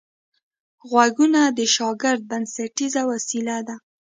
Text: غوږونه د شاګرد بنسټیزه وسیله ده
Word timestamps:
غوږونه 0.89 1.41
د 1.57 1.59
شاګرد 1.75 2.21
بنسټیزه 2.29 3.01
وسیله 3.11 3.57
ده 3.67 3.75